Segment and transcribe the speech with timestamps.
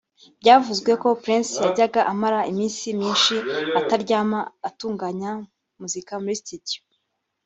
[0.41, 3.35] byavuzwe ko Prince yajyaga amara iminsi myinshi
[3.79, 4.39] ataryama
[4.69, 5.31] atunganya
[5.79, 6.79] muzika muri studio